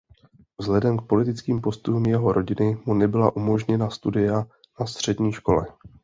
Vzhledem 0.57 0.97
k 0.97 1.01
politickým 1.07 1.61
postojům 1.61 2.05
jeho 2.05 2.31
rodiny 2.33 2.77
mu 2.85 2.93
nebyla 2.93 3.35
umožněna 3.35 3.89
studia 3.89 4.47
na 4.79 4.85
střední 4.85 5.31
škole. 5.31 5.67